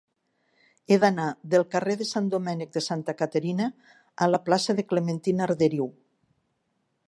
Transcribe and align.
He 0.93 0.95
d'anar 1.03 1.25
del 1.53 1.65
carrer 1.75 1.97
de 1.99 2.07
Sant 2.13 2.31
Domènec 2.35 2.73
de 2.77 2.83
Santa 2.85 3.15
Caterina 3.19 3.69
a 4.27 4.31
la 4.33 4.43
plaça 4.49 4.79
de 4.81 4.89
Clementina 4.95 5.49
Arderiu. 5.51 5.91